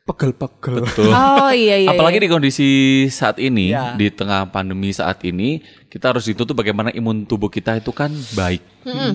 [0.00, 0.86] pegel-pegel.
[0.86, 1.10] Betul.
[1.10, 1.88] Oh iya iya.
[1.90, 2.24] Apalagi iya.
[2.24, 2.68] di kondisi
[3.06, 3.94] saat ini, Ya.
[3.94, 8.62] di tengah pandemi saat ini, kita harus ditutup bagaimana imun tubuh kita itu kan baik,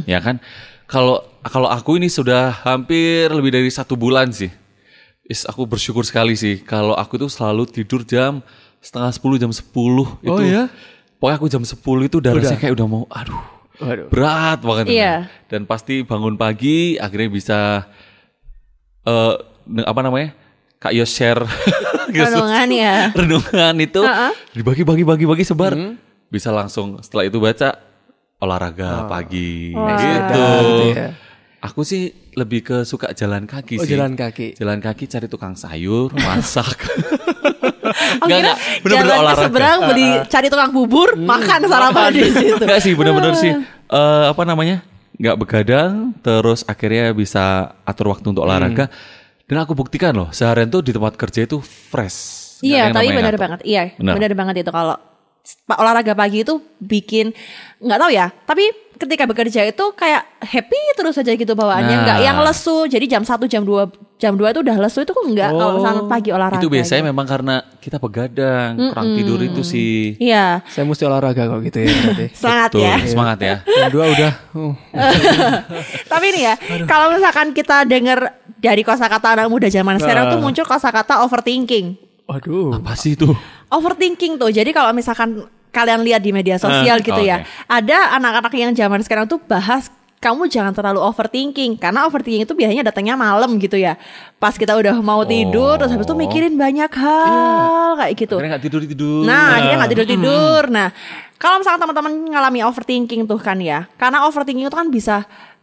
[0.05, 0.39] ya kan?
[0.85, 4.51] Kalau kalau aku ini sudah hampir lebih dari satu bulan sih,
[5.25, 6.61] Is, aku bersyukur sekali sih.
[6.61, 8.45] Kalau aku tuh selalu tidur jam
[8.77, 10.53] setengah sepuluh, jam sepuluh Oh, itu.
[10.53, 10.69] ya?
[11.17, 12.43] Pokoknya aku jam sepuluh itu udah, Udah.
[12.45, 13.41] rasanya kayak udah mau, aduh,
[13.77, 14.07] Waduh.
[14.07, 14.85] berat banget.
[14.89, 15.13] Iya.
[15.45, 17.59] Dan pasti bangun pagi akhirnya bisa
[19.03, 19.33] eh
[19.65, 20.31] ne- apa namanya?
[20.77, 21.41] Kak Yos share
[22.11, 23.09] Renungan ya.
[23.11, 24.29] renungan itu Ha-ha.
[24.51, 25.73] dibagi-bagi bagi-bagi sebar.
[26.27, 27.73] Bisa langsung setelah itu baca
[28.37, 29.97] olahraga pagi Wah.
[29.97, 30.47] gitu.
[30.85, 31.09] Gitu ya.
[31.59, 33.91] Aku sih lebih ke suka jalan kaki Oh, sih.
[33.91, 34.53] jalan kaki.
[34.53, 36.77] Jalan kaki cari tukang sayur, masak.
[38.29, 38.53] Kira.
[38.83, 42.63] Bener-bener jalan ke seberang beli cari tukang bubur, makan sarapan di situ.
[42.63, 43.51] Enggak sih, bener-bener sih
[43.91, 44.81] eh, apa namanya?
[45.15, 48.91] nggak begadang, terus akhirnya bisa atur waktu untuk olahraga.
[49.45, 52.59] Dan aku buktikan loh, seharian tuh di tempat kerja itu fresh.
[52.59, 53.59] Ada Iya, tapi benar banget.
[53.63, 54.33] Iya, Benar.
[54.33, 54.97] banget itu kalau
[55.69, 57.29] olahraga pagi itu bikin
[57.77, 58.65] nggak tahu ya, tapi
[58.97, 62.03] ketika bekerja itu kayak happy terus aja gitu bawaannya, Nah.
[62.03, 62.89] nggak yang lesu.
[62.89, 66.03] Jadi jam 1 jam 2 jam 2 itu udah lesu itu kok enggak kalau misalnya
[66.07, 66.63] pagi olahraga.
[66.63, 67.09] Itu biasanya gitu.
[67.11, 70.15] memang karena kita begadang, kurang tidur itu sih.
[70.23, 72.27] Iya, Saya mesti olahraga kok gitu ya berarti.
[72.31, 72.95] semangat ya.
[73.03, 73.55] semangat ya.
[73.67, 74.31] Yang dua udah.
[74.55, 74.73] uh.
[76.11, 76.55] Tapi ini ya,
[76.87, 81.99] kalau misalkan kita dengar dari kosakata anak muda zaman sekarang tuh muncul kosakata overthinking.
[82.25, 82.79] Waduh.
[82.79, 83.29] Apa sih itu?
[83.69, 84.49] Overthinking tuh.
[84.49, 85.43] Jadi kalau misalkan
[85.75, 87.67] kalian lihat di media sosial gitu ya, oke.
[87.67, 92.83] ada anak-anak yang zaman sekarang tuh bahas kamu jangan terlalu overthinking karena overthinking itu biasanya
[92.89, 93.99] datangnya malam gitu ya.
[94.41, 98.35] Pas kita udah mau tidur terus habis itu mikirin banyak hal kayak gitu.
[98.39, 99.23] Akhirnya nggak tidur tidur.
[99.23, 100.61] Nah, akhirnya nggak tidur tidur.
[100.73, 100.87] Nah,
[101.37, 105.15] kalau misalnya teman-teman ngalami overthinking tuh kan ya, karena overthinking itu kan bisa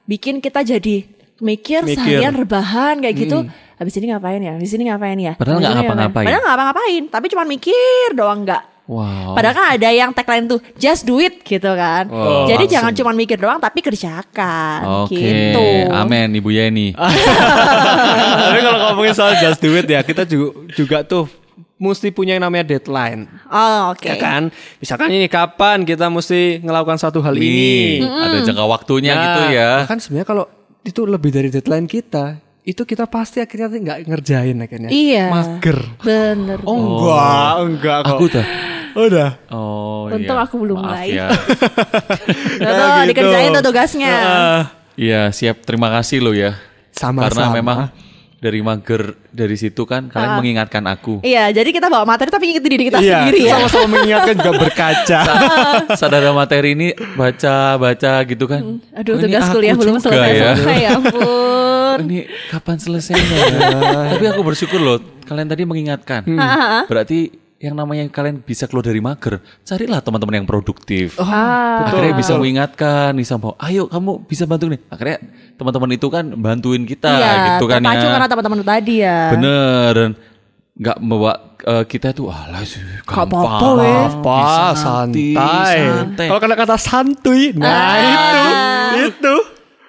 [0.07, 1.07] bikin kita jadi
[1.43, 1.99] mikir, Mikir.
[1.99, 3.39] seharian rebahan kayak gitu.
[3.83, 4.55] Habis ini ngapain ya?
[4.55, 5.35] Habis ini ngapain ya?
[5.35, 6.27] Padahal nggak ngapa-ngapain.
[6.31, 8.63] Padahal nggak ngapa-ngapain, tapi cuma mikir doang nggak.
[8.83, 9.39] Wow.
[9.39, 12.11] Padahal kan ada yang tagline tuh just do it gitu kan.
[12.11, 12.75] Oh, Jadi langsung.
[12.75, 15.67] jangan cuma mikir doang tapi kerjakan Oke, gitu.
[15.89, 16.91] amin Ibu Yeni.
[18.43, 21.31] Tapi kalau ngomongin soal just do it ya, kita juga, juga tuh
[21.79, 23.27] mesti punya yang namanya deadline.
[23.47, 24.07] Oh, oke.
[24.07, 24.51] Ya kan?
[24.79, 28.03] Misalkan ini kapan kita mesti melakukan satu hal ini.
[28.03, 29.71] Ada jangka waktunya Nah, gitu ya.
[29.87, 30.45] Bahkan sebenarnya kalau
[30.83, 34.91] itu lebih dari deadline kita, itu kita pasti akhirnya nggak ngerjain akhirnya.
[34.91, 35.27] Iya.
[35.29, 35.79] Mager.
[35.99, 36.59] Bener.
[36.63, 38.11] Oh, enggak, enggak kok.
[38.15, 38.45] Aku tuh.
[38.93, 39.31] Udah.
[39.49, 40.45] Oh Untung iya.
[40.45, 41.07] aku belum Maaf mulai.
[41.11, 41.27] ya.
[42.63, 43.09] Tuh, tuh, gitu.
[43.11, 44.13] dikerjain tuh tugasnya.
[44.15, 45.65] Ah, Iya, siap.
[45.65, 46.53] Terima kasih lo ya.
[46.93, 47.33] Sama-sama.
[47.33, 47.79] Karena memang
[48.37, 51.23] dari mager dari situ kan kalian mengingatkan aku.
[51.25, 53.55] Iya, jadi kita bawa materi tapi ngikutin diri kita iya, sendiri ya.
[53.57, 55.21] sama-sama mengingatkan juga berkaca.
[55.99, 58.83] Sadar materi ini baca baca gitu kan.
[58.93, 60.53] Aduh, Oh, tugas kuliah belum juga selesai ya.
[60.59, 61.62] selesai ya ampun.
[62.05, 63.39] Ini kapan selesainya?
[64.17, 66.27] Tapi aku bersyukur loh kalian tadi mengingatkan.
[66.27, 66.85] Hmm.
[66.87, 71.15] Berarti yang namanya kalian bisa keluar dari mager, carilah teman-teman yang produktif.
[71.23, 74.83] Ah, Akhirnya bisa mengingatkan, bisa mau, ayo kamu bisa bantu nih.
[74.91, 75.23] Akhirnya
[75.55, 78.19] teman-teman itu kan bantuin kita iya, gitu kan ya.
[78.19, 79.21] karena teman-teman itu tadi ya.
[79.39, 79.95] Bener.
[80.75, 83.47] Nggak membawa eh, kita tuh alah sih gampang.
[83.47, 84.67] Apa, Bisa
[85.07, 85.79] nanti, santai.
[85.87, 86.27] santai.
[86.35, 88.91] Kalau kata kata santuy, nah Ah.
[88.99, 89.35] itu, itu.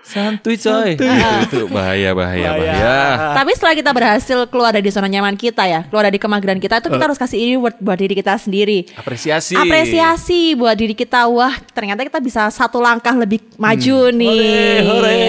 [0.04, 1.00] Santuy coy.
[1.00, 2.96] Itu, itu bahaya bahaya bahaya.
[3.39, 6.92] Tapi setelah kita berhasil keluar dari zona nyaman kita ya, keluar dari kemageran kita itu
[6.92, 8.92] kita harus kasih reward buat diri kita sendiri.
[9.00, 9.56] Apresiasi.
[9.56, 11.32] Apresiasi buat diri kita.
[11.32, 14.84] Wah, ternyata kita bisa satu langkah lebih maju nih.
[14.84, 15.24] Hore.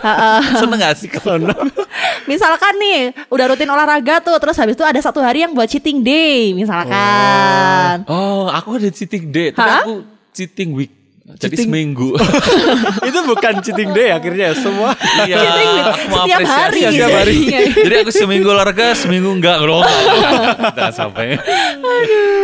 [0.00, 0.32] Ha-ha.
[0.64, 1.52] Seneng gak sih kalau
[2.30, 6.00] Misalkan nih, udah rutin olahraga tuh, terus habis itu ada satu hari yang buat cheating
[6.00, 8.08] day, misalkan.
[8.08, 9.94] Oh, aku ada cheating day, tapi aku
[10.32, 11.03] cheating week.
[11.24, 12.12] Jadi Cheating- seminggu.
[13.08, 14.92] itu bukan cheating day akhirnya semua.
[15.24, 16.52] iya, aku setiap apresiasi.
[16.52, 16.80] hari.
[16.84, 17.36] setiap hari.
[17.48, 17.60] Iya.
[17.80, 19.80] Jadi aku seminggu olahraga, seminggu enggak loh.
[20.76, 21.40] Udah sampai.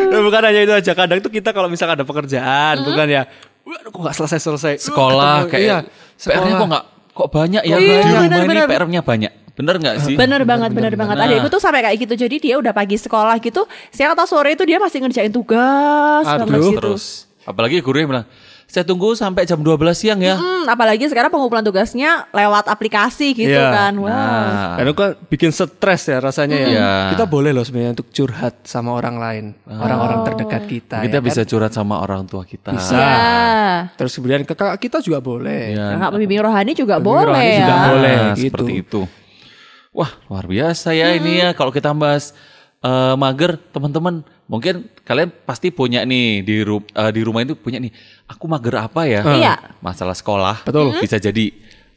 [0.08, 0.92] Nah, bukan hanya itu aja.
[0.96, 3.28] Kadang tuh kita kalau misalkan ada pekerjaan, tuh kan ya,
[3.68, 4.74] waduh kok nggak selesai selesai.
[4.80, 5.78] Sekolah Ketemu, kayak iya,
[6.16, 8.64] PR-nya kok enggak kok banyak ya Iya, di rumah ini.
[8.64, 9.32] PR-nya banyak.
[9.60, 10.14] Bener nggak sih?
[10.16, 11.20] Bener banget, bener, banget.
[11.20, 11.28] Nah.
[11.28, 12.16] Adikku tuh sampai kayak gitu.
[12.16, 16.48] Jadi dia udah pagi sekolah gitu, siang atau sore itu dia masih ngerjain tugas Aduh,
[16.48, 16.80] gitu.
[16.80, 18.26] Terus apalagi gurunya bilang,
[18.70, 23.50] "Saya tunggu sampai jam 12 siang ya." Hmm, apalagi sekarang pengumpulan tugasnya lewat aplikasi gitu
[23.50, 23.68] Iya.
[23.68, 23.92] kan.
[23.94, 24.06] Wow.
[24.06, 26.68] Nah, Dan itu kan bikin stres ya rasanya ya.
[26.68, 26.90] Iya.
[27.12, 30.96] Kita boleh loh sebenarnya untuk curhat sama orang lain, orang-orang terdekat kita.
[31.02, 31.48] kita ya bisa kan?
[31.48, 32.70] curhat sama orang tua kita.
[32.70, 32.94] Bisa.
[32.94, 33.18] Ya.
[33.92, 35.74] Terus kemudian ke kakak kita juga boleh.
[35.74, 35.98] Iya.
[35.98, 37.58] Kakak pembimbing rohani juga Pembimbing boleh rohani ya.
[37.58, 38.14] juga boleh.
[38.14, 38.44] Nah, gitu.
[38.46, 39.00] seperti itu.
[39.90, 42.30] Wah, luar biasa ya ini ya kalau kita bahas
[42.80, 44.22] eh, mager, teman-teman.
[44.46, 47.92] Mungkin kalian pasti punya nih di ru- eh, di rumah itu punya nih.
[48.30, 49.26] Aku mager apa ya?
[49.26, 49.54] Iya.
[49.82, 50.62] Masalah sekolah.
[50.62, 50.94] Betul.
[51.02, 51.50] Bisa jadi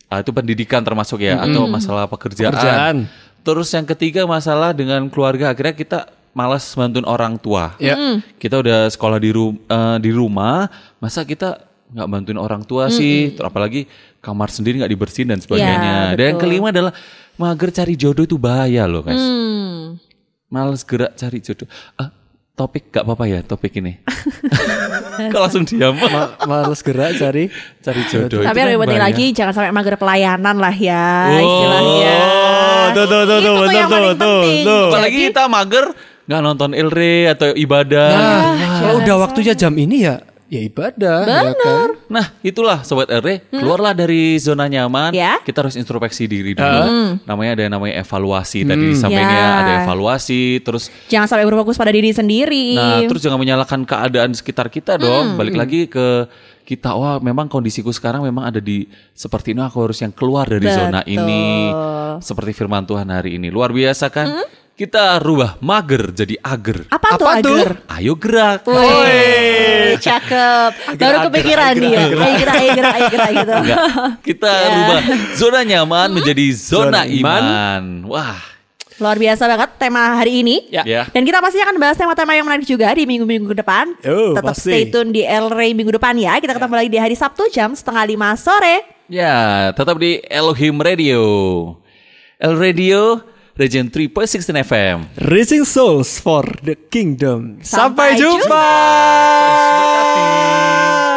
[0.09, 2.49] eh, itu pendidikan termasuk ya atau masalah pekerjaan.
[2.49, 2.95] Pekerjaan.
[3.43, 5.53] Terus yang ketiga masalah dengan keluarga.
[5.53, 5.99] Akhirnya kita
[6.33, 7.77] malas bantuin orang tua.
[7.77, 7.93] Ya.
[8.41, 10.65] Kita udah sekolah di ru- eh, di rumah,
[10.97, 11.61] masa kita
[11.93, 13.37] nggak bantuin orang tua sih?
[13.37, 13.85] Terus apalagi
[14.17, 15.77] kamar sendiri nggak dibersihin dan sebagainya.
[15.77, 16.93] Ya, dan yang kelima adalah
[17.37, 19.21] mager cari jodoh itu bahaya loh, guys.
[19.21, 20.01] Hmm.
[20.49, 21.69] Males gerak cari jodoh.
[21.93, 22.09] Ah,
[22.53, 23.97] topik gak apa-apa ya topik ini.
[25.33, 25.97] Kok langsung diam?
[25.97, 27.49] Ma- males gerak cari
[27.81, 28.41] cari jodoh.
[28.41, 32.17] Tapi yang kan lebih penting lagi jangan sampai mager pelayanan lah ya Oh, istilahnya.
[32.93, 34.63] tuh, tuh, tuh, Itu tuh, yang betul, paling tuh, tuh, penting.
[34.63, 34.85] tuh.
[34.89, 35.85] Apalagi kita mager
[36.23, 38.09] nggak nonton Ilre atau ibadah.
[38.09, 38.41] Nah,
[38.79, 40.15] kalau udah waktunya jam ini ya,
[40.53, 41.19] ya ibadah.
[41.25, 41.89] ya kan?
[42.05, 45.09] Nah, itulah sobat RE, keluarlah dari zona nyaman.
[45.11, 45.41] Ya.
[45.41, 47.17] Kita harus introspeksi diri dulu.
[47.25, 48.61] Namanya ada yang namanya evaluasi.
[48.61, 49.49] Tadi disampaikan Ya.
[49.59, 52.77] ada evaluasi, terus Jangan sampai berfokus pada diri sendiri.
[52.77, 55.33] nah, terus jangan menyalahkan keadaan sekitar kita dong.
[55.33, 56.29] Balik lagi ke
[56.63, 60.63] kita, wah memang kondisiku sekarang memang ada di seperti ini aku harus yang keluar dari
[60.63, 61.17] zona Betul.
[61.17, 61.43] ini.
[62.21, 63.49] Seperti firman Tuhan hari ini.
[63.49, 64.45] Luar biasa kan?
[64.73, 66.89] Kita rubah mager jadi ager.
[66.89, 67.57] apa, tuh Apa tuh?
[67.61, 67.71] agar?
[67.93, 68.65] Ayo gerak.
[68.65, 70.97] Woi, cakep.
[70.97, 72.09] Baru kepikiran dia.
[72.09, 73.51] Ayo gerak, ayo gerak, ayo gerak gitu.
[73.53, 73.85] Enggak.
[74.25, 74.69] Kita Ya.
[74.73, 75.01] rubah
[75.33, 77.43] zona nyaman menjadi zona, Zona iman.
[77.45, 77.83] iman.
[78.07, 78.41] Wah,
[78.93, 80.65] Luar biasa banget tema hari ini.
[80.69, 80.81] Ya.
[80.85, 81.01] Ya.
[81.09, 83.93] Dan kita pasti akan bahas tema-tema yang menarik juga di minggu-minggu ke depan.
[84.05, 84.69] Oh, Tetap pasti.
[84.69, 86.37] stay tune di El Rey minggu depan ya.
[86.37, 88.85] Kita ketemu lagi di hari Sabtu jam setengah lima sore.
[89.05, 91.21] ya tetap di Elohim Radio.
[92.37, 93.21] El Radio,
[93.53, 95.05] Region 3.16 FM.
[95.29, 97.61] Reaching souls for the kingdom.
[97.61, 98.65] Sampai Sampai, jumpa.
[99.69, 101.12] Angkatlah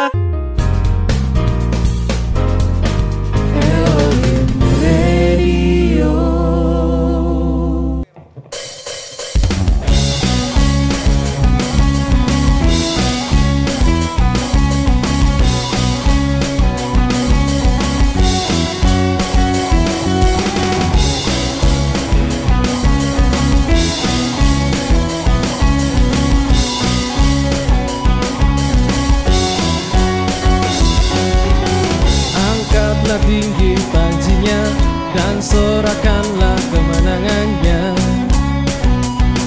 [35.87, 37.81] sorakanlah kemenangannya.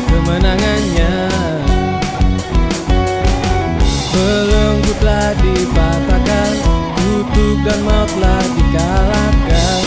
[0.08, 1.12] Kemenangannya.
[4.10, 6.52] Belenggu telah dipatahkan
[6.96, 9.80] Kutuk dan maut telah dikalahkan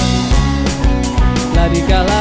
[1.54, 2.13] Telah dikalahkan